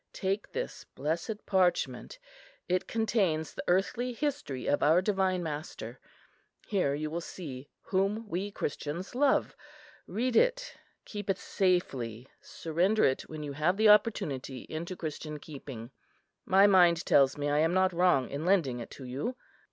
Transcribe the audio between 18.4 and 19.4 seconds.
lending it to you."